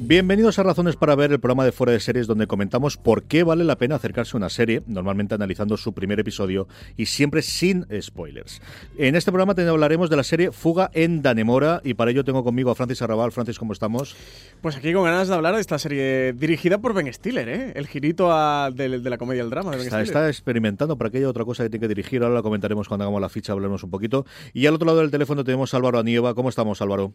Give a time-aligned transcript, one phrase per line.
[0.00, 3.44] Bienvenidos a Razones para ver el programa de Fuera de Series donde comentamos por qué
[3.44, 6.66] vale la pena acercarse a una serie, normalmente analizando su primer episodio
[6.96, 8.60] y siempre sin spoilers.
[8.98, 12.72] En este programa hablaremos de la serie Fuga en Danemora y para ello tengo conmigo
[12.72, 13.30] a Francis Arrabal.
[13.30, 14.16] Francis, ¿cómo estamos?
[14.60, 17.72] Pues aquí con ganas de hablar de esta serie dirigida por Ben Stiller, ¿eh?
[17.76, 19.70] el girito a, de, de, la comedia al drama.
[19.70, 22.42] De ben está, está, experimentando para aquella otra cosa que tiene que dirigir, ahora la
[22.42, 24.26] comentaremos cuando hagamos la ficha, hablaremos un poquito.
[24.52, 26.34] Y al otro lado del teléfono tenemos a Álvaro Anieva.
[26.34, 27.14] ¿Cómo estamos, Álvaro?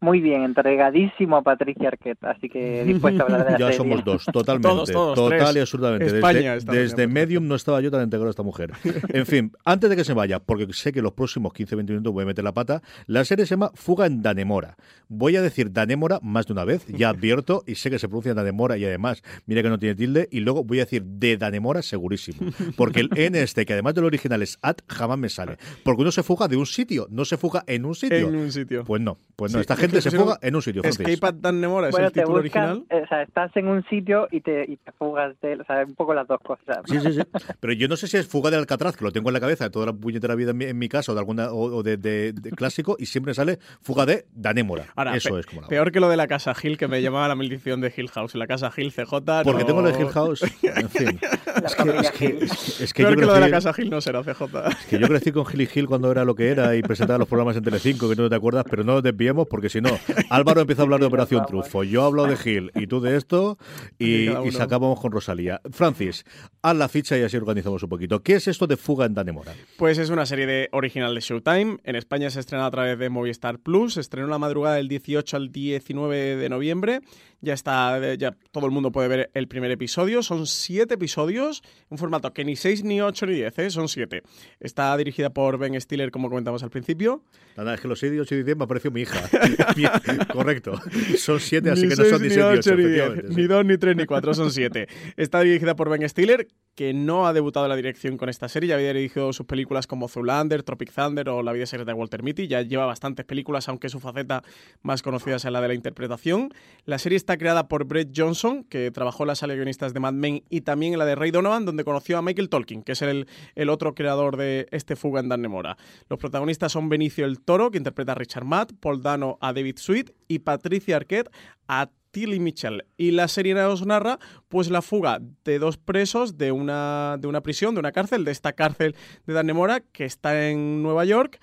[0.00, 3.76] Muy bien, entregadísimo a Patricia Arquette, así que dispuesto a hablar de la Ya serie.
[3.78, 4.68] somos dos, totalmente.
[4.68, 5.56] Todos, todos, total tres.
[5.56, 6.06] y absolutamente.
[6.06, 8.70] España desde está desde Medium no estaba yo tan integrado a esta mujer.
[9.08, 12.22] En fin, antes de que se vaya, porque sé que los próximos 15-20 minutos voy
[12.22, 14.76] a meter la pata, la serie se llama Fuga en Danemora.
[15.08, 18.34] Voy a decir Danemora más de una vez, ya advierto, y sé que se pronuncia
[18.34, 21.82] Danemora y además, mira que no tiene tilde, y luego voy a decir de Danemora
[21.82, 22.52] segurísimo.
[22.76, 25.56] Porque el N este, que además del original es at, jamás me sale.
[25.82, 28.28] Porque uno se fuga de un sitio, no se fuga en un sitio.
[28.28, 28.84] En un sitio.
[28.84, 29.58] Pues no, pues no.
[29.58, 30.82] Sí, Esta es gente se fuga en un sitio.
[30.82, 31.06] Francis.
[31.08, 32.86] Escape at Dan Nemora es Bueno, el te título buscan, original.
[33.00, 35.64] eh, o sea, estás en un sitio y te, y te fugas de él, o
[35.64, 36.78] sea, un poco las dos cosas.
[36.86, 37.20] Sí, sí, sí.
[37.60, 39.64] Pero yo no sé si es fuga del Alcatraz, que lo tengo en la cabeza
[39.64, 41.82] de toda la puñetera vida en mi, en mi casa o de alguna o, o
[41.82, 44.86] de, de- de clásico, y siempre sale fuga de Danémora.
[44.96, 47.00] Ahora, Eso pe- es como la Peor que lo de la casa Hill, que me
[47.02, 48.34] llamaba la maldición de Hill House.
[48.34, 49.42] La casa Hill CJ.
[49.44, 50.42] Porque no- tengo lo de Hill House.
[50.62, 51.18] En fin.
[51.64, 53.72] Es que, es que, es que- es que yo que lo de la crecí- casa
[53.82, 54.44] Hill no será CJ.
[54.88, 57.28] que yo crecí con Hill y Hill cuando era lo que era y presentaba los
[57.28, 59.98] programas en Telecinco, que no te acuerdas, pero no nos desviemos porque si no,
[60.30, 63.58] Álvaro empieza a hablar de Operación Trufo, yo hablo de Hill y tú de esto
[63.98, 64.52] y, Y uno.
[64.52, 65.60] sacábamos con Rosalía.
[65.70, 66.24] Francis,
[66.62, 68.22] haz la ficha y así organizamos un poquito.
[68.22, 69.52] ¿Qué es esto de Fuga en Danemora?
[69.76, 71.78] Pues es una serie de original de Showtime.
[71.84, 73.94] En España se estrena a través de Movistar Plus.
[73.94, 77.00] Se estrenó la madrugada del 18 al 19 de noviembre.
[77.40, 80.22] Ya está, eh, ya todo el mundo puede ver el primer episodio.
[80.22, 83.70] Son siete episodios, un formato que ni 6, ni 8, ni 10, ¿eh?
[83.70, 84.22] son siete.
[84.58, 87.22] Está dirigida por Ben Stiller, como comentamos al principio.
[87.56, 89.20] Nada, es que los 6 y 8 y 10 me apareció mi hija.
[90.32, 90.80] Correcto.
[91.16, 92.84] Son 7, así ni que no seis, son ni ni 6 ni 8, ocho, ni
[92.84, 94.88] diez, ni dos, ni tres, ni cuatro, son siete.
[95.16, 96.48] Está dirigida por Ben Stiller,
[96.78, 98.68] que no ha debutado en la dirección con esta serie.
[98.68, 102.22] Ya había dirigido sus películas como Zoolander, Tropic Thunder o La vida secreta de Walter
[102.22, 102.46] Mitty.
[102.46, 104.44] Ya lleva bastantes películas, aunque su faceta
[104.82, 106.50] más conocida es la de la interpretación.
[106.84, 110.00] La serie está creada por Brett Johnson, que trabajó en la sala de guionistas de
[110.00, 112.92] Mad Men y también en la de Ray Donovan, donde conoció a Michael Tolkien, que
[112.92, 115.76] es el, el otro creador de este Fuga en Dan Nemora.
[116.08, 119.76] Los protagonistas son Benicio el Toro, que interpreta a Richard Matt, Paul Dano a David
[119.78, 121.30] Sweet y Patricia Arquette
[121.66, 122.84] a Tilly Mitchell.
[122.96, 124.18] Y la serie nos narra
[124.48, 128.32] pues la fuga de dos presos de una, de una prisión, de una cárcel, de
[128.32, 128.94] esta cárcel
[129.26, 131.38] de Dan Nemora, que está en Nueva York,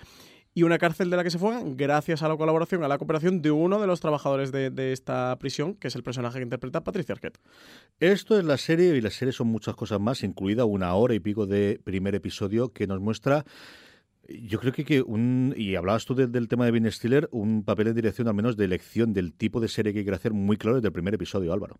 [0.56, 3.42] y una cárcel de la que se fugan gracias a la colaboración, a la cooperación
[3.42, 6.82] de uno de los trabajadores de, de esta prisión, que es el personaje que interpreta
[6.82, 7.38] Patricia Arquette.
[8.00, 11.20] Esto es la serie y la serie son muchas cosas más, incluida una hora y
[11.20, 13.44] pico de primer episodio que nos muestra.
[14.28, 15.52] Yo creo que, que un.
[15.56, 18.56] Y hablabas tú de- del tema de Ben Stiller, un papel de dirección, al menos
[18.56, 21.52] de elección del tipo de serie que quiere hacer muy claro desde el primer episodio,
[21.52, 21.76] Álvaro.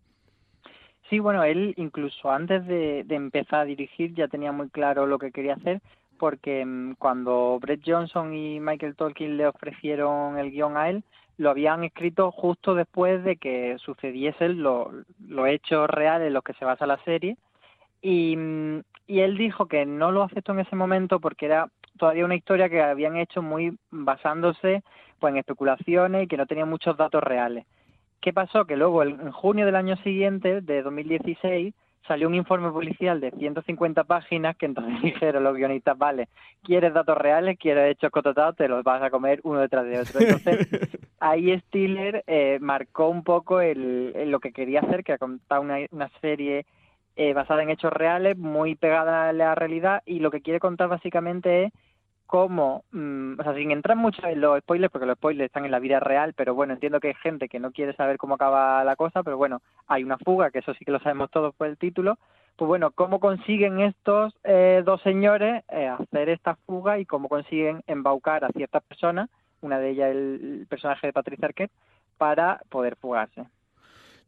[1.08, 5.18] Sí, bueno, él incluso antes de, de empezar a dirigir ya tenía muy claro lo
[5.18, 5.80] que quería hacer
[6.18, 11.04] porque mm, cuando Brett Johnson y Michael Tolkien le ofrecieron el guion a él,
[11.38, 14.88] lo habían escrito justo después de que sucediesen los
[15.48, 17.36] hechos reales en los que se basa la serie
[18.00, 21.68] y, mm, y él dijo que no lo aceptó en ese momento porque era
[21.98, 24.82] todavía una historia que habían hecho muy basándose
[25.18, 27.66] pues en especulaciones y que no tenía muchos datos reales.
[28.20, 28.64] ¿Qué pasó?
[28.64, 31.74] Que luego, en junio del año siguiente, de 2016,
[32.06, 36.28] salió un informe policial de 150 páginas que entonces dijeron los guionistas, vale,
[36.62, 37.58] ¿quieres datos reales?
[37.58, 38.56] ¿Quieres hechos cototados?
[38.56, 40.20] Te los vas a comer uno detrás de otro.
[40.20, 40.68] Entonces,
[41.20, 45.60] ahí Stiller eh, marcó un poco el, el lo que quería hacer, que era contar
[45.60, 46.66] una, una serie
[47.16, 50.88] eh, basada en hechos reales, muy pegada a la realidad, y lo que quiere contar
[50.88, 51.72] básicamente es
[52.26, 55.70] cómo, mm, o sea, sin entrar mucho en los spoilers, porque los spoilers están en
[55.70, 58.84] la vida real, pero bueno, entiendo que hay gente que no quiere saber cómo acaba
[58.84, 61.68] la cosa, pero bueno, hay una fuga, que eso sí que lo sabemos todos por
[61.68, 62.18] el título,
[62.56, 67.82] pues bueno, cómo consiguen estos eh, dos señores eh, hacer esta fuga y cómo consiguen
[67.86, 69.28] embaucar a ciertas personas,
[69.60, 71.72] una de ellas el, personaje de Patricia Arquette,
[72.16, 73.44] para poder fugarse.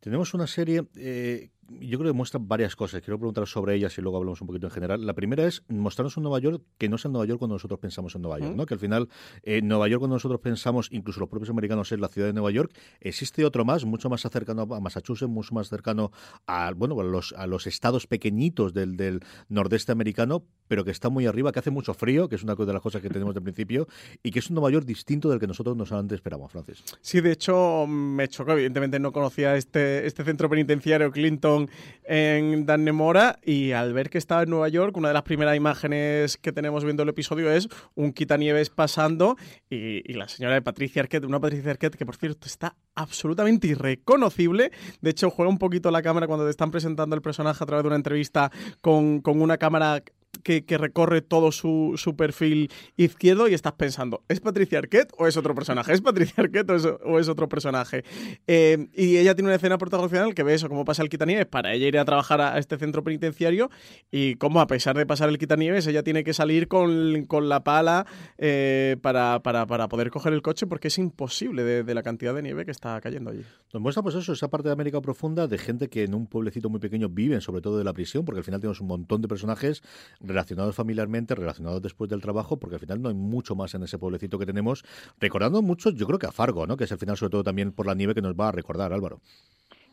[0.00, 3.02] Tenemos una serie, eh, yo creo que muestra varias cosas.
[3.02, 5.04] Quiero preguntar sobre ellas y luego hablamos un poquito en general.
[5.04, 7.78] La primera es mostrarnos un Nueva York que no es el Nueva York cuando nosotros
[7.80, 8.66] pensamos en Nueva York, ¿no?
[8.66, 9.08] Que al final,
[9.42, 12.50] eh, Nueva York cuando nosotros pensamos, incluso los propios americanos, es la ciudad de Nueva
[12.50, 12.72] York.
[13.00, 16.10] Existe otro más, mucho más cercano a Massachusetts, mucho más cercano
[16.46, 21.08] a, bueno, a los, a los estados pequeñitos del, del nordeste americano, pero que está
[21.08, 23.40] muy arriba, que hace mucho frío, que es una de las cosas que tenemos de
[23.40, 23.88] principio,
[24.22, 26.82] y que es un Nueva York distinto del que nosotros nos antes esperamos, Francis.
[27.00, 28.52] Sí, de hecho, me chocó.
[28.52, 31.57] Evidentemente no conocía este, este centro penitenciario Clinton
[32.05, 36.37] en Dannemora, y al ver que estaba en Nueva York, una de las primeras imágenes
[36.37, 39.37] que tenemos viendo el episodio es un quitanieves pasando
[39.69, 44.72] y, la señora de Patricia Arquette, una Patricia Arquette que, por cierto, está absolutamente irreconocible.
[45.00, 47.84] De hecho, juega un poquito la cámara cuando te están presentando el personaje a través
[47.84, 48.50] de una entrevista
[48.81, 50.02] con, con una cámara
[50.43, 55.37] que, recorre todo su, su, perfil izquierdo y estás pensando, ¿es Patricia Arquette o es
[55.37, 55.93] otro personaje?
[55.93, 56.70] ¿Es Patricia Arquette
[57.05, 58.05] o es, otro personaje?
[58.46, 61.73] Eh, y ella tiene una escena protagonista que ve eso, cómo pasa el quitanieves para
[61.73, 63.70] ella ir a trabajar a este centro penitenciario
[64.11, 67.64] y cómo a pesar de pasar el quitanieves ella tiene que salir con, con la
[67.64, 68.06] pala
[68.38, 72.35] eh, para, para, para, poder coger el coche porque es imposible de, de, la cantidad
[72.35, 73.43] de nieve que está cayendo allí.
[73.73, 76.69] Nos muestra pues eso, esa parte de América profunda de gente que en un pueblecito
[76.70, 79.29] muy pequeño viven sobre todo de la prisión porque al final tenemos un montón de
[79.29, 79.82] personajes
[80.28, 83.98] relacionados familiarmente, relacionados después del trabajo, porque al final no hay mucho más en ese
[83.98, 84.84] pueblecito que tenemos,
[85.19, 86.76] recordando mucho, yo creo que a Fargo, ¿no?
[86.76, 88.92] que es al final sobre todo también por la nieve que nos va a recordar,
[88.92, 89.20] Álvaro.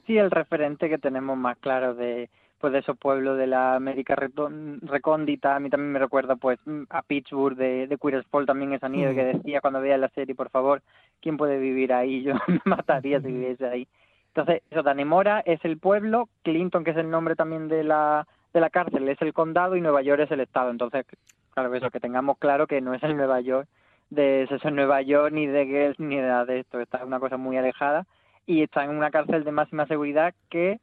[0.05, 2.29] Sí, el referente que tenemos más claro de
[2.59, 6.57] pues de esos pueblos de la América recóndita, a mí también me recuerda pues
[6.89, 10.49] a Pittsburgh de, de Queer también esa nieve que decía cuando veía la serie, por
[10.49, 10.81] favor,
[11.21, 12.23] ¿quién puede vivir ahí?
[12.23, 13.87] Yo me mataría si viviese ahí.
[14.29, 18.61] Entonces, eso, Danemora es el pueblo, Clinton, que es el nombre también de la, de
[18.61, 20.71] la cárcel es el condado y Nueva York es el estado.
[20.71, 21.05] Entonces,
[21.53, 23.67] claro, eso, que tengamos claro que no es el Nueva York
[24.09, 26.79] de eso Nueva York ni de Girls ni de, de esto.
[26.79, 28.05] Está una cosa muy alejada
[28.45, 30.79] y está en una cárcel de máxima seguridad que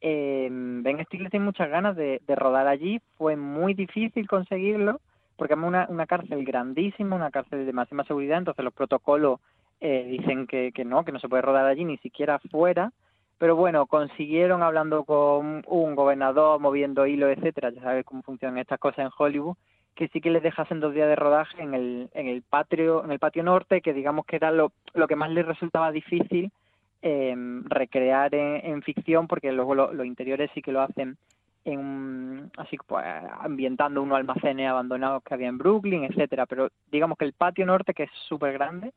[0.00, 3.00] eh, Ben Stiller tiene muchas ganas de, rodar allí.
[3.18, 5.00] Fue muy difícil conseguirlo
[5.36, 8.38] porque es una, una cárcel grandísima, una cárcel de máxima seguridad.
[8.38, 9.40] Entonces los protocolos
[9.82, 12.92] eh, dicen que, que no, que no se puede rodar allí ni siquiera fuera
[13.40, 18.78] pero bueno, consiguieron hablando con un gobernador, moviendo hilos, etcétera, ya sabes cómo funcionan estas
[18.78, 19.56] cosas en Hollywood,
[19.94, 23.12] que sí que les dejasen dos días de rodaje en el, en el patio, en
[23.12, 26.52] el patio norte, que digamos que era lo, lo que más les resultaba difícil
[27.00, 27.34] eh,
[27.64, 31.16] recrear en, ficción, porque luego los interiores sí que lo hacen
[31.64, 33.06] en así pues
[33.40, 37.94] ambientando unos almacenes abandonados que había en Brooklyn, etcétera, pero digamos que el patio norte,
[37.94, 38.92] que es súper grande,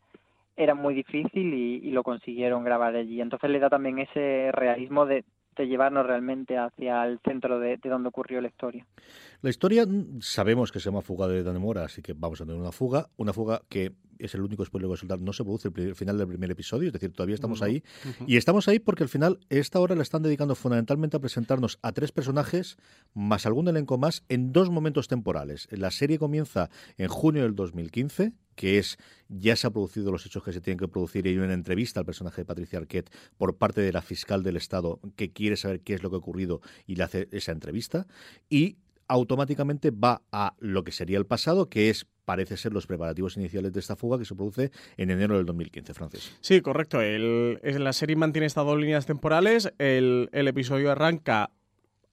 [0.55, 3.21] era muy difícil y, lo consiguieron grabar allí.
[3.21, 5.23] Entonces le da también ese realismo de,
[5.57, 8.87] llevarnos realmente hacia el centro de, donde ocurrió la historia.
[9.41, 12.59] La historia mm, sabemos que se llama Fuga de Danemora, así que vamos a tener
[12.59, 15.43] una fuga, una fuga que es el único spoiler que va a soltar, no se
[15.43, 17.83] produce el, final del primer episodio, es decir, todavía estamos ahí.
[18.25, 21.91] Y estamos ahí porque al final, esta hora la están dedicando fundamentalmente a presentarnos a
[21.91, 22.77] tres personajes,
[23.13, 25.67] más algún elenco más, en dos momentos temporales.
[25.71, 28.97] La serie comienza en junio del 2015, que es
[29.29, 31.99] ya se han producido los hechos que se tienen que producir y hay una entrevista
[31.99, 35.81] al personaje de Patricia Arquette por parte de la fiscal del Estado que quiere saber
[35.81, 38.07] qué es lo que ha ocurrido y le hace esa entrevista
[38.49, 38.77] y
[39.07, 43.73] automáticamente va a lo que sería el pasado, que es parece ser los preparativos iniciales
[43.73, 46.37] de esta fuga que se produce en enero del 2015, Francis.
[46.39, 46.99] Sí, correcto.
[47.01, 49.73] La serie mantiene estas dos líneas temporales.
[49.77, 51.51] El episodio arranca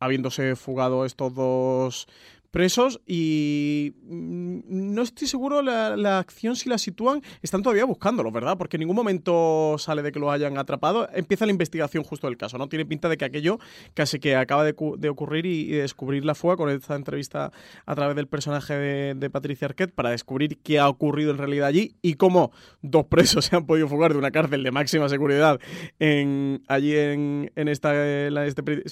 [0.01, 2.09] habiéndose fugado estos dos
[2.51, 8.31] presos y mm, no estoy seguro la, la, acción si la sitúan, están todavía buscándolo,
[8.31, 8.59] ¿verdad?
[8.59, 11.09] Porque en ningún momento sale de que lo hayan atrapado.
[11.15, 12.69] Empieza la investigación justo del caso, ¿no?
[12.69, 13.59] Tiene pinta de que aquello
[13.95, 14.75] casi que acaba de,
[15.09, 17.53] ocurrir y, descubrir la fuga con esta entrevista
[17.87, 21.95] a través del personaje de, Patricia Arquette para descubrir qué ha ocurrido en realidad allí
[22.03, 22.51] y cómo
[22.83, 25.61] dos presos se han podido fugar de una cárcel de máxima seguridad
[26.01, 28.31] en, allí en, en este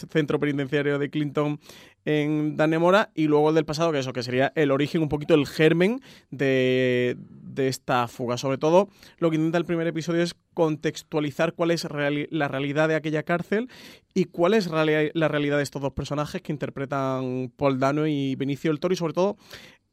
[0.08, 1.58] centro penitenciario de Clinton
[2.08, 5.34] en Danemora y luego el del pasado, que eso, que sería el origen, un poquito
[5.34, 6.00] el germen
[6.30, 7.18] de,
[7.58, 8.38] esta fuga.
[8.38, 8.88] Sobre todo,
[9.18, 11.86] lo que intenta el primer episodio es contextualizar cuál es
[12.30, 13.68] la realidad de aquella cárcel
[14.14, 18.70] y cuál es la realidad de estos dos personajes que interpretan Paul Dano y Benicio
[18.70, 19.36] del Toro y sobre todo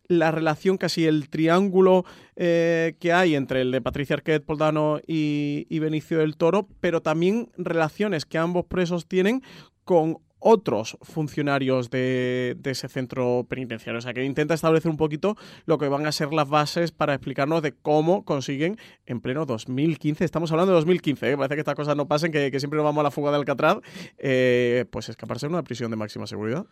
[0.07, 2.05] la relación, casi el triángulo
[2.37, 6.69] eh, que hay entre el de Patricia Arquette, Paul Dano y, y Benicio del Toro,
[6.79, 9.41] pero también relaciones que ambos presos tienen
[9.83, 13.99] con otros funcionarios de, ese centro penitenciario.
[13.99, 17.13] O sea, que intenta establecer un poquito lo que van a ser las bases para
[17.13, 21.37] explicarnos de cómo consiguen en pleno 2015, estamos hablando de 2015, ¿eh?
[21.37, 23.77] parece que estas cosas no pasen, que, siempre nos vamos a la fuga de Alcatraz,
[24.17, 26.65] eh, pues escaparse de una prisión de máxima seguridad.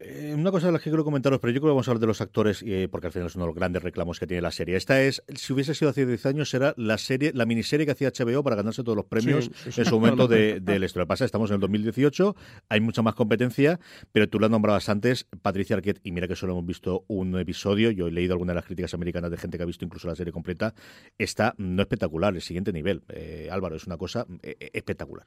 [0.00, 2.00] Eh, una cosa de las que quiero comentaros, pero yo creo que vamos a hablar
[2.00, 4.42] de los actores, eh, porque al final es uno de los grandes reclamos que tiene
[4.42, 4.76] la serie.
[4.76, 8.10] Esta es, si hubiese sido hace 10 años, era la serie, la miniserie que hacía
[8.10, 11.06] HBO para ganarse todos los premios en su momento de, de la historia.
[11.06, 12.36] Pasa, estamos en el 2018,
[12.68, 13.80] hay mucha más competencia,
[14.12, 17.90] pero tú la nombrabas antes, Patricia Arquette, y mira que solo hemos visto un episodio,
[17.90, 20.16] yo he leído algunas de las críticas americanas de gente que ha visto incluso la
[20.16, 20.74] serie completa,
[21.18, 23.02] está no espectacular, el siguiente nivel.
[23.08, 25.26] Eh, Álvaro, es una cosa espectacular.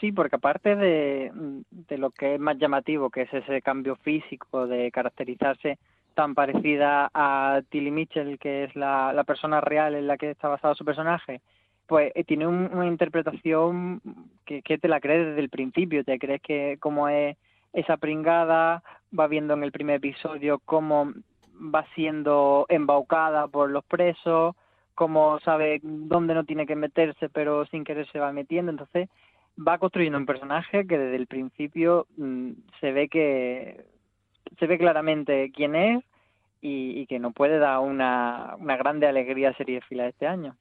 [0.00, 1.30] Sí, porque aparte de,
[1.70, 5.78] de, lo que es más llamativo, que es ese cambio físico de caracterizarse
[6.14, 10.48] tan parecida a Tilly Mitchell, que es la, la persona real en la que está
[10.48, 11.40] basado su personaje,
[11.86, 14.00] pues eh, tiene una interpretación
[14.46, 17.36] que, que, te la crees desde el principio, te crees que como es
[17.72, 18.82] esa pringada,
[19.18, 21.12] va viendo en el primer episodio cómo
[21.54, 24.54] va siendo embaucada por los presos,
[24.94, 29.08] cómo sabe dónde no tiene que meterse, pero sin querer se va metiendo, entonces
[29.56, 33.84] va construyendo un personaje que desde el principio mm, se ve que
[34.58, 36.04] se ve claramente quién es
[36.60, 40.56] y, que nos puede dar una, una grande alegría serie fila este año.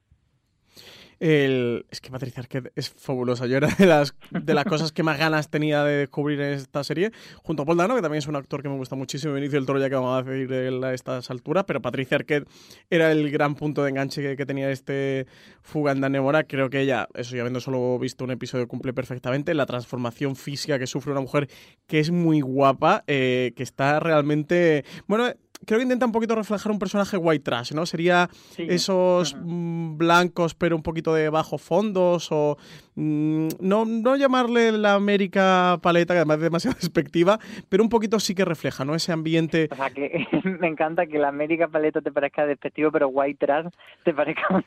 [1.21, 3.45] El, es que Patricia Arquette es fabulosa.
[3.45, 6.83] Yo era de las, de las cosas que más ganas tenía de descubrir en esta
[6.83, 7.11] serie,
[7.43, 9.67] junto a Paul Dano, que también es un actor que me gusta muchísimo, Benicio del
[9.67, 10.51] Toro, ya que vamos a decir
[10.83, 12.47] a estas alturas, pero Patricia Arquette
[12.89, 15.27] era el gran punto de enganche que, tenía este
[15.61, 16.45] Fuga en Danemora.
[16.45, 20.79] Creo que ella, eso ya habiendo solo visto un episodio, cumple perfectamente la transformación física
[20.79, 21.47] que sufre una mujer
[21.85, 24.85] que es muy guapa, eh, que está realmente...
[25.05, 25.31] Bueno,
[25.65, 27.85] creo que intenta un poquito reflejar un personaje white trash, ¿no?
[27.85, 32.57] Sería esos mm, blancos pero un poquito de bajos fondos o
[32.95, 37.39] mm, no, no llamarle la América paleta, que además es demasiado despectiva,
[37.69, 38.95] pero un poquito sí que refleja, ¿no?
[38.95, 39.69] Ese ambiente...
[39.71, 40.27] O sea, que
[40.59, 43.67] me encanta que la América paleta te parezca despectivo, pero white trash
[44.03, 44.63] te parezca...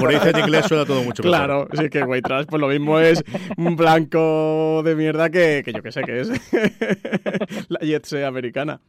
[0.00, 2.98] Por dice en inglés suena todo mucho Claro, sí que white trash, pues lo mismo
[2.98, 3.24] es
[3.56, 6.30] un blanco de mierda que, que yo que sé que es
[7.68, 8.80] la jet americana.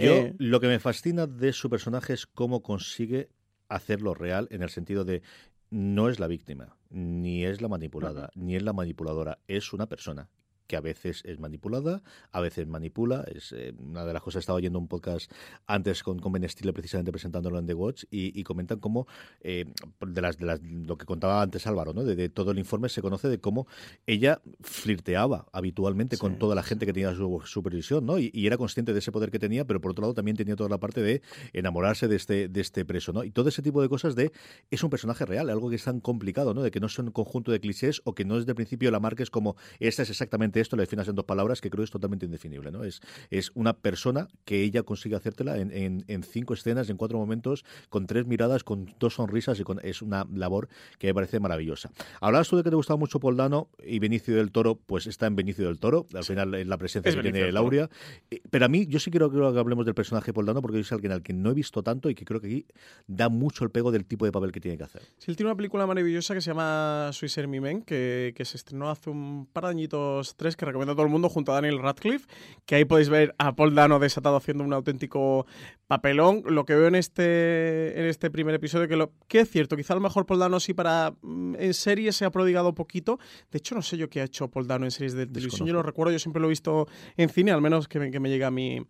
[0.00, 3.30] Yo, eh, lo que me fascina de su personaje es cómo consigue
[3.68, 5.22] hacerlo real en el sentido de
[5.70, 10.28] no es la víctima, ni es la manipulada, ni es la manipuladora, es una persona
[10.66, 12.02] que a veces es manipulada,
[12.32, 13.24] a veces manipula.
[13.32, 15.30] Es eh, una de las cosas, estaba oyendo un podcast
[15.66, 19.06] antes con, con Ben Stiller precisamente presentándolo en The Watch y, comentan cómo,
[19.40, 19.64] eh,
[20.06, 22.04] de, las, de las, lo que contaba antes Álvaro, ¿no?
[22.04, 23.66] De, todo el informe se conoce de cómo
[24.06, 28.18] ella flirteaba habitualmente con toda la gente que tenía su supervisión, ¿no?
[28.18, 30.68] Y, era consciente de ese poder que tenía, pero por otro lado también tenía toda
[30.68, 31.22] la parte de
[31.54, 33.24] enamorarse de este, de este preso, ¿no?
[33.24, 34.32] Y todo ese tipo de cosas de
[34.70, 36.62] es un personaje real, algo que es tan complicado, ¿no?
[36.62, 39.00] De que no son un conjunto de clichés o que no desde el principio la
[39.00, 41.86] marca es como esta es exactamente esto, le definas en dos palabras, que creo que
[41.86, 42.70] es totalmente indefinible.
[42.70, 42.84] ¿no?
[42.84, 47.64] Es, es una persona que ella consigue hacértela en, en, cinco escenas, en cuatro momentos,
[47.88, 50.68] con tres miradas, con dos sonrisas, y con, es una labor
[50.98, 51.90] que me parece maravillosa.
[52.20, 55.36] Hablabas tú de que te gustaba mucho Poldano y Benicio del Toro, pues está en
[55.36, 57.88] Benicio del Toro, al final es la presencia que tiene Lauria.
[58.30, 61.12] Eh, pero a mí, yo sí quiero, que hablemos del personaje Poldano, porque es alguien
[61.12, 62.66] al que no he visto tanto y que creo que aquí
[63.06, 65.02] da mucho el pego del tipo de papel que tiene que hacer.
[65.18, 68.56] Sí, él tiene una película maravillosa que se llama Swiss Army Men, que, que se
[68.56, 71.78] estrenó hace un par de añitos, que recomiendo a todo el mundo junto a Daniel
[71.78, 72.26] Radcliffe,
[72.66, 75.46] que ahí podéis ver a Paul Dano desatado haciendo un auténtico
[75.86, 76.42] papelón.
[76.46, 79.94] Lo que veo en este, en este primer episodio, que, lo, que es cierto, quizá
[79.94, 83.18] a lo mejor Paul Dano sí para mm, en series se ha prodigado poquito.
[83.50, 85.74] De hecho, no sé yo qué ha hecho Paul Dano en series de televisión, yo
[85.74, 86.86] lo recuerdo, yo siempre lo he visto
[87.16, 88.80] en cine, al menos que me, que me llega a, mí,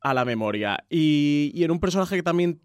[0.00, 0.78] a la memoria.
[0.88, 2.60] Y, y en un personaje que también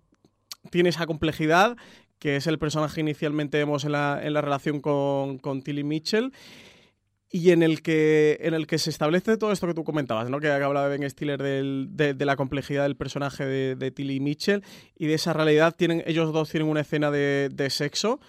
[0.70, 1.78] tiene esa complejidad
[2.20, 6.32] que es el personaje inicialmente vemos en la, en la relación con, con Tilly Mitchell
[7.32, 10.40] y en el que en el que se establece todo esto que tú comentabas, ¿no?
[10.40, 14.64] Que hablaba Ben Stiller de, la complejidad del personaje de, Tilly Mitchell
[14.98, 15.76] y de esa realidad.
[15.76, 18.20] Tienen, ellos dos tienen una escena de, sexo.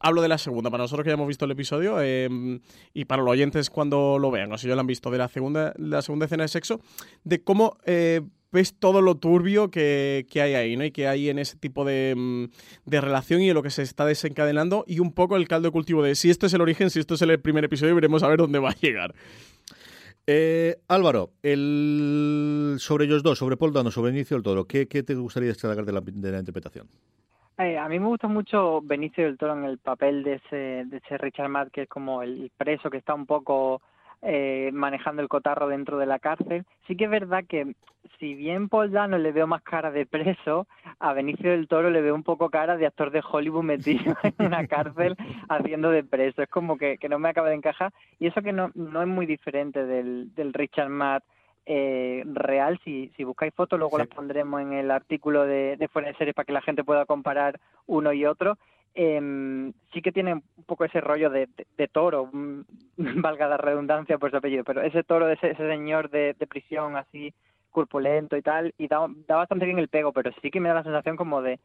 [0.00, 2.60] Hablo de la segunda, para nosotros que ya hemos visto el episodio em,
[2.92, 5.28] y para los oyentes cuando lo vean, o si ya lo han visto, de la
[5.28, 6.80] segunda, la segunda escena de sexo,
[7.24, 8.20] de cómo eh,
[8.52, 10.84] ves todo lo turbio que, hay ahí, ¿no?
[10.84, 12.44] Y que hay en ese tipo de, mm,
[12.90, 15.72] de, relación y en lo que se está desencadenando y un poco el caldo de
[15.72, 18.28] cultivo de si esto es el origen, si esto es el primer episodio, veremos a
[18.28, 19.14] ver dónde va a llegar.
[20.26, 22.76] Eh, Álvaro, el...
[22.78, 25.84] sobre ellos dos, sobre Paul Dano, sobre Benicio del Toro, ¿qué, qué te gustaría destacar
[25.84, 26.86] de la, de la interpretación?
[27.58, 30.56] Eh, a mí me gusta mucho Benicio del Toro en el papel de ese,
[30.86, 33.82] de ese Richard Matt, que es como el preso que está un poco
[34.22, 36.64] eh, manejando el cotarro dentro de la cárcel.
[36.86, 37.74] Sí que es verdad que
[38.18, 40.66] si bien Paul Dano le veo más cara de preso,
[41.00, 44.46] a Benicio del Toro le veo un poco cara de actor de Hollywood metido en
[44.46, 45.16] una cárcel
[45.48, 46.42] haciendo de preso.
[46.42, 47.92] Es como que, que no me acaba de encajar.
[48.18, 51.24] Y eso que no, no es muy diferente del, del Richard Matt
[51.66, 52.80] eh, real.
[52.84, 56.34] Si, si buscáis fotos, luego las pondremos en el artículo de, de Fuera de Series
[56.34, 58.58] para que la gente pueda comparar uno y otro.
[58.94, 62.60] em, sí que tiene un poco ese rollo de, de, toro, mm,
[62.96, 67.32] valga la redundancia por su apellido, pero ese toro de ese, señor de, prisión así
[67.70, 70.76] corpulento y tal, y da, da bastante bien el pego, pero sí que me da
[70.76, 71.58] la sensación como de,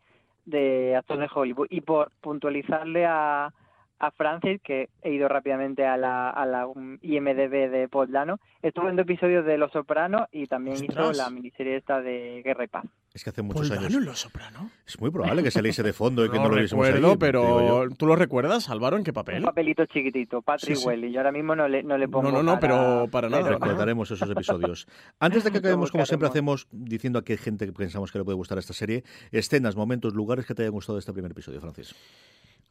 [0.45, 1.67] de actor de Hollywood.
[1.69, 3.53] Y por puntualizarle a,
[3.99, 6.67] a Francis, que he ido rápidamente a la, a la
[7.01, 11.77] IMDB de Poldano, estuvo en dos episodios de Los Sopranos y también hizo la miniserie
[11.77, 12.85] esta de Guerra y Paz.
[13.13, 13.93] Es que hace muchos años.
[13.93, 14.71] en Los Sopranos?
[14.85, 18.15] Es muy probable que saliese de fondo y que no, lo recuerdo, pero ¿tú lo
[18.15, 19.39] recuerdas, Álvaro, en qué papel?
[19.39, 22.37] Un papelito chiquitito, Patrick sí, y Yo ahora mismo no le, no le pongo No,
[22.37, 23.49] no, no, pero para nada.
[23.49, 24.87] Recordaremos esos episodios.
[25.19, 28.35] Antes de que acabemos, como siempre hacemos, diciendo a qué gente pensamos que le puede
[28.35, 31.95] gustar esta serie, escenas, momentos, lugares que te hayan gustado de este primer episodio, Francis.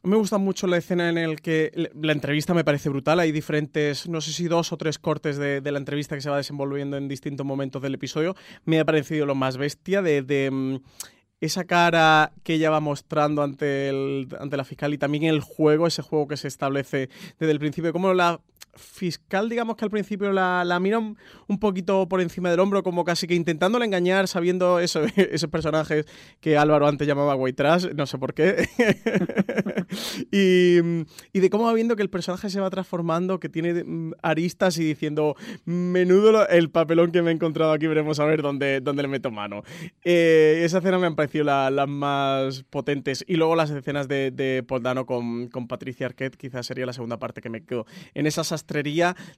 [0.03, 3.19] Me gusta mucho la escena en el que la entrevista me parece brutal.
[3.19, 6.37] Hay diferentes, no sé si dos o tres cortes de, la entrevista que se va
[6.37, 8.35] desenvolviendo en distintos momentos del episodio.
[8.63, 10.75] Me ha parecido lo más bestia de, mm,
[11.41, 15.87] esa cara que ella va mostrando ante, el, ante la fiscal y también el juego,
[15.87, 18.41] ese juego que se establece desde el principio, como la
[18.77, 23.03] fiscal, digamos que al principio la, la mira un, poquito por encima del hombro, como
[23.03, 26.05] casi que intentándola engañar, sabiendo eso, esos personajes
[26.39, 28.67] que Álvaro antes llamaba white trash, no sé por qué.
[30.31, 30.77] y,
[31.33, 34.77] y, de cómo va viendo que el personaje se va transformando, que tiene mm, aristas
[34.77, 39.01] y diciendo, menudo el papelón que me he encontrado aquí, veremos a ver dónde, dónde
[39.01, 39.63] le meto mano.
[40.03, 43.23] Eh, esa escena me parecido las más potentes.
[43.27, 47.17] Y luego las escenas de, de Poldano con, con Patricia Arquette, quizás sería la segunda
[47.17, 47.85] parte que me quedo.
[48.13, 48.51] En esas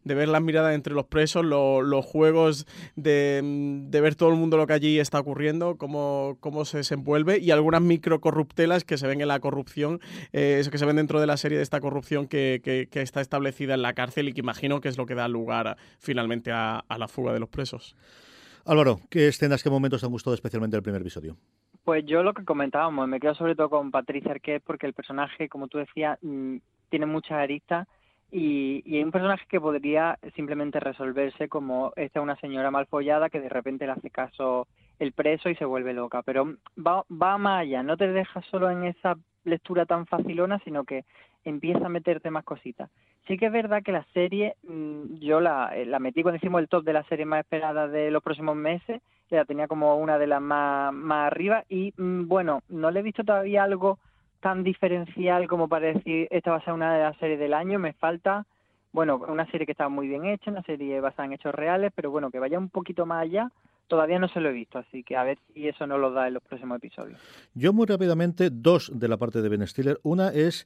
[0.04, 2.66] de ver las miradas entre los presos, los juegos
[2.96, 3.42] de,
[3.90, 7.82] ver todo el mundo lo que allí está ocurriendo, cómo, cómo se desenvuelve y algunas
[7.82, 10.02] micro corruptelas que se ven en la corrupción,
[10.34, 13.74] eh, que se ven dentro de la serie de esta corrupción que, que, está establecida
[13.76, 16.98] en la cárcel y que imagino que es lo que da lugar finalmente a, a
[16.98, 17.96] la fuga de los presos.
[18.66, 21.38] Álvaro, ¿qué escenas, qué momentos te han gustado especialmente el primer episodio?
[21.90, 25.50] Pues yo lo que comentábamos, me quedo sobre todo con Patricia Arquette porque el personaje,
[25.50, 27.88] como tú decías, mm, tiene muchas aristas
[28.30, 33.32] y, y, hay un personaje que podría simplemente resolverse como esta una señora mal follada
[33.32, 34.68] que de repente le hace caso
[35.00, 36.22] el preso y se vuelve loca.
[36.22, 40.84] Pero va, va más allá, no te deja solo en esa lectura tan facilona, sino
[40.84, 41.06] que
[41.44, 42.92] empieza a meterte más cositas.
[43.28, 46.62] Sí que es verdad que la serie, mm, yo la, eh, la metí cuando hicimos
[46.62, 49.02] el top de la serie más esperada de los próximos meses,
[49.36, 53.04] la tenía como una de las más, más arriba y mm, bueno, no le he
[53.04, 54.00] visto todavía algo
[54.40, 57.80] tan diferencial como para decir esta va a ser una de las series del año,
[57.80, 58.46] me falta,
[58.92, 62.12] bueno, una serie que está muy bien hecha, una serie basada en hechos reales, pero
[62.12, 63.52] bueno, que vaya un poquito más allá,
[63.88, 66.28] todavía no se lo he visto, así que a ver si eso nos lo da
[66.28, 67.20] en los próximos episodios.
[67.54, 70.00] Yo muy rápidamente, dos de la parte de Ben Stiller.
[70.04, 70.66] Una es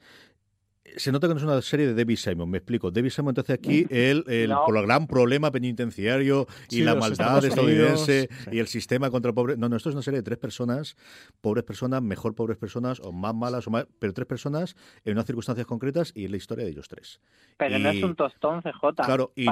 [0.97, 2.91] se nota que no es una serie de David Simon, me explico.
[2.91, 8.67] David Simon, entonces aquí el, el gran problema penitenciario y la maldad estadounidense y el
[8.67, 9.57] sistema contra el pobre.
[9.57, 10.95] No, no, esto es una serie de tres personas,
[11.41, 15.25] pobres personas, mejor pobres personas, o más malas, o más, pero tres personas en unas
[15.25, 17.21] circunstancias concretas y es la historia de ellos tres.
[17.57, 19.03] Pero no es un tostón, CJ.
[19.03, 19.47] Claro, y,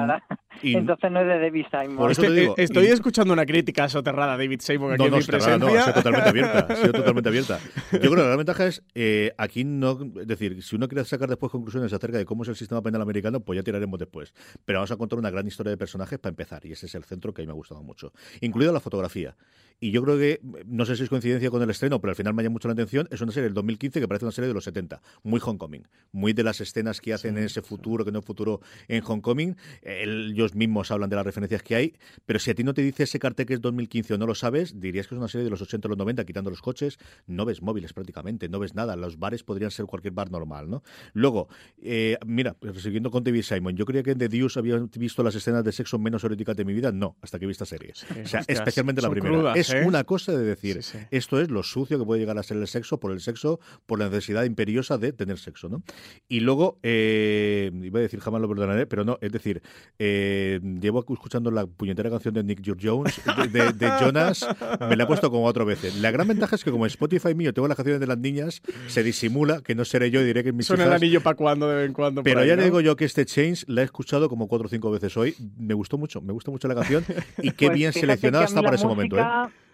[0.76, 2.12] entonces no es de David Simon.
[2.58, 5.58] estoy escuchando una crítica soterrada a David Simon aquí no, no, en mi presencia.
[5.58, 6.68] No, ha sido totalmente abierta.
[6.70, 7.60] Ha sido totalmente abierta.
[7.92, 11.06] Yo creo que la gran ventaja es, eh, aquí no, es decir, si uno quiere
[11.06, 14.34] sacar después conclusiones acerca de cómo es el sistema penal americano, pues ya tiraremos después.
[14.66, 17.04] Pero vamos a contar una gran historia de personajes para empezar, y ese es el
[17.04, 18.14] centro que a mí me ha gustado mucho.
[18.42, 19.36] Incluida la fotografía.
[19.84, 22.36] Y yo creo que, no sé si es coincidencia con el estreno, pero al final
[22.36, 24.54] me llama mucho la atención, es una serie del 2015 que parece una serie de
[24.54, 28.20] los 70, muy Homecoming, muy de las escenas que hacen en ese futuro, que no
[28.20, 29.58] es futuro en Homecoming.
[29.82, 31.96] Ellos mismos hablan de las referencias que hay,
[32.28, 34.36] pero si a ti no te dice ese cartel que es 2015 o no lo
[34.36, 37.00] sabes, dirías que es una serie de los 80 o los 90, quitando los coches,
[37.26, 38.96] no ves móviles prácticamente, no ves nada.
[38.96, 40.84] Los bares podrían ser cualquier bar normal, ¿no?
[41.14, 41.48] Luego,
[41.82, 45.36] eh, mira, siguiendo con David Simon, yo creía que en The Deuce había visto las
[45.36, 47.94] escenas de sexo menos eróticas de mi vida, no, hasta que vi esta serie.
[48.24, 49.54] o sea, especialmente la primera.
[49.54, 49.84] es ¿eh?
[49.86, 53.00] una cosa de decir, esto es lo sucio que puede llegar a ser el sexo
[53.00, 55.84] por el sexo, por la necesidad imperiosa de tener sexo, ¿no?
[56.28, 59.62] Y luego, eh, iba a decir jamás lo perdonaré, pero no, es decir,
[60.00, 63.22] eh, llevo escuchando la puñetera canción de Nick Jones,
[63.52, 64.48] de, Jonas,
[64.88, 65.96] me la he puesto como cuatro veces.
[65.96, 69.04] La gran ventaja es que como Spotify mío tengo las canciones de las niñas, se
[69.04, 71.76] disimula que no seré yo y diré que mis Suena el anillo para cuando de
[71.76, 72.24] vez en cuando.
[72.24, 74.92] Pero ya le digo yo que este Change la he escuchado como cuatro o cinco
[74.92, 75.36] veces hoy.
[75.58, 77.04] Me gustó mucho, me gusta mucho la canción
[77.40, 79.18] y qué pues bien seleccionada está para ese momento.
[79.18, 79.24] ¿eh?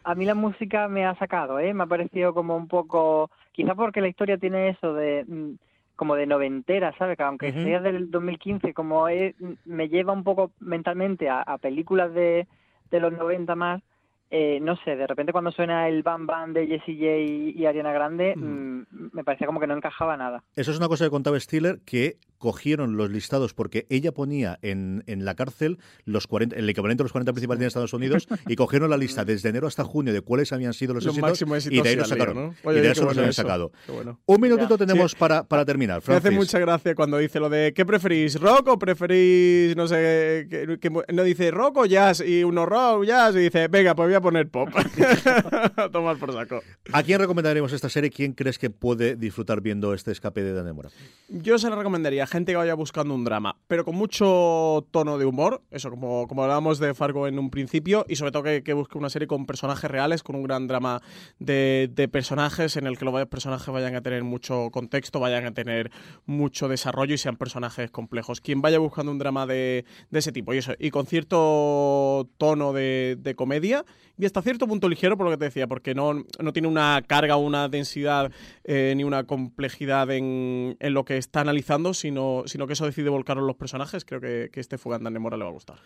[0.07, 1.73] a mí la música me ha sacado, ¿eh?
[1.73, 5.55] Me ha parecido como un poco, quizá porque la historia tiene eso de mm,
[5.97, 7.17] como de noventera, ¿sabes?
[7.17, 9.35] Que aunque sea del 2015, como es,
[9.65, 12.47] me lleva un poco mentalmente a, películas de,
[12.89, 13.81] de los 90 más,
[14.29, 17.93] eh, no sé, de repente cuando suena el Bam Bam de Jessie J y, Ariana
[17.93, 18.81] Grande, mm,
[19.13, 20.43] me parecía como que no encajaba nada.
[20.55, 25.03] Eso es una cosa que contaba Stiller, que cogieron los listados porque ella ponía en,
[25.07, 28.55] en la cárcel los 40, el equivalente a los 40 principales de Estados Unidos y
[28.55, 31.55] cogieron la lista desde enero hasta junio de cuáles habían sido los Lo éxitos máximo
[31.55, 32.55] y éxitos de ahí los sacaron.
[32.63, 33.71] y de eso los bueno habían eso, sacado.
[33.87, 34.19] bueno.
[34.25, 34.85] Un minutito Ya.
[34.85, 36.01] tenemos para, para terminar.
[36.07, 36.37] Me hace Francis.
[36.37, 38.39] mucha gracia cuando dice lo de ¿qué preferís?
[38.39, 42.21] ¿Rock o preferís, no sé, que, que- no dice rock o jazz?
[42.25, 44.69] Y uno rock, jazz, y dice, venga, pues voy a poner pop.
[45.91, 46.61] Tomar por saco.
[46.93, 48.09] ¿A quién recomendaremos esta serie?
[48.09, 50.89] ¿Quién crees que puede disfrutar viendo este escape de Danemora?
[51.29, 55.25] Yo se la recomendaría gente que vaya buscando un drama, pero con mucho tono de
[55.25, 58.73] humor, eso como, como hablábamos de Fargo en un principio, y sobre todo que, que
[58.73, 61.01] busque una serie con personajes reales, con un gran drama
[61.39, 65.91] de, personajes en el que los personajes vayan a tener mucho contexto, vayan a tener
[66.25, 68.41] mucho desarrollo y sean personajes complejos.
[68.41, 73.17] Quien vaya buscando un drama de, ese tipo y eso, y con cierto tono de,
[73.19, 73.85] de comedia
[74.19, 77.03] y hasta cierto punto ligero, por lo que te decía, porque no, no tiene una
[77.05, 78.31] carga, una densidad
[78.63, 83.09] eh, ni una complejidad en, en lo que está analizando, sino, sino que eso decide
[83.09, 84.05] volcar los personajes.
[84.05, 85.77] Creo que, que este Fuganda de Mora le va a gustar.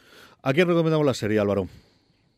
[0.43, 1.67] ¿A quién recomendamos la serie, Álvaro?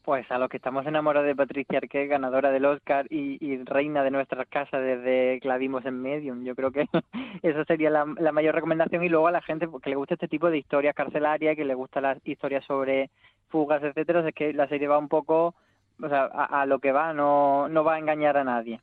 [0.04, 4.04] Pues a los que estamos enamorados de Patricia Arquette, ganadora del Oscar y, y reina
[4.04, 6.44] de nuestras casas desde que la vimos en Medium.
[6.44, 6.88] Yo creo que
[7.42, 9.04] eso sería la, la mayor recomendación.
[9.04, 11.74] Y luego a la gente que le gusta este tipo de historias carcelarias, que le
[11.74, 13.12] gusta las historias sobre
[13.48, 15.56] fugas, etcétera, es que la serie va un poco
[16.02, 18.82] o sea, a, a lo que va, no, no va a engañar a nadie.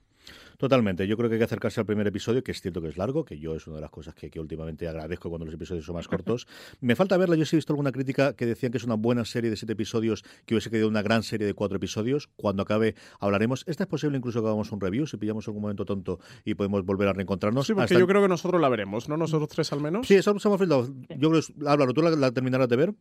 [0.58, 1.06] Totalmente.
[1.06, 3.24] Yo creo que hay que acercarse al primer episodio, que es cierto que es largo,
[3.24, 5.94] que yo es una de las cosas que, que últimamente agradezco cuando los episodios son
[5.94, 6.46] más cortos.
[6.80, 7.36] Me falta verla.
[7.36, 9.72] Yo sí he visto alguna crítica que decían que es una buena serie de siete
[9.72, 12.28] episodios, que hubiese quedado una gran serie de cuatro episodios.
[12.36, 13.64] Cuando acabe hablaremos.
[13.66, 16.84] Esta es posible incluso que hagamos un review, si pillamos algún momento tonto y podemos
[16.84, 17.66] volver a reencontrarnos.
[17.66, 19.16] Sí, porque Hasta- yo creo que nosotros la veremos, ¿no?
[19.16, 20.06] Nosotros tres al menos.
[20.06, 20.88] Sí, eso hemos filtrado.
[21.16, 22.94] Yo creo que, Álvaro, ¿tú la, la terminarás de ver?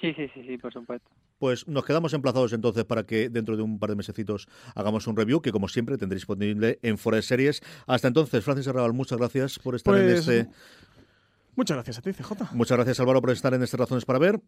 [0.00, 1.08] Sí, sí, sí, sí, por supuesto.
[1.38, 5.16] Pues nos quedamos emplazados entonces para que dentro de un par de mesecitos hagamos un
[5.16, 7.62] review que como siempre tendréis disponible en Fuera de Series.
[7.86, 10.50] Hasta entonces, Francis Arrabal, muchas gracias por estar en Pues, este...
[11.54, 12.52] Muchas gracias a ti, CJ.
[12.52, 14.40] Muchas gracias Álvaro por estar en este Razones para Ver.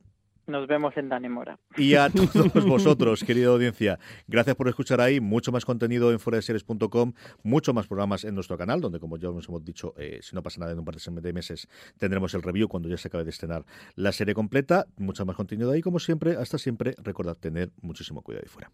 [0.48, 1.58] Nos vemos en Danemora.
[1.76, 5.20] Y a todos vosotros, querida audiencia, gracias por escuchar ahí.
[5.20, 9.46] Mucho más contenido en fueradeseries.com, mucho más programas en nuestro canal, donde, como ya os
[9.46, 12.66] hemos dicho, eh, si no pasa nada en un par de meses, tendremos el review
[12.66, 14.86] cuando ya se acabe de estrenar la serie completa.
[14.96, 16.36] Mucho más contenido ahí, como siempre.
[16.36, 18.70] Hasta siempre, recordad tener muchísimo cuidado ahí fuera.